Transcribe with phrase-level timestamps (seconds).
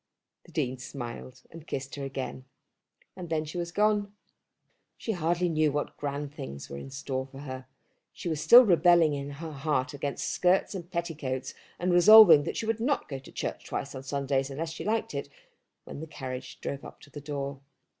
[0.45, 2.45] The Dean smiled, and kissed her again,
[3.15, 4.11] and then she was gone.
[4.97, 7.67] She hardly knew what grand things were in store for her.
[8.11, 12.65] She was still rebelling in her heart against skirts and petticoats, and resolving that she
[12.65, 15.29] would not go to church twice on Sundays unless she liked it,
[15.83, 17.59] when the carriage drove up to the door.